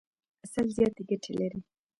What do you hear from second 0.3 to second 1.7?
عسل زیاتي ګټي لري.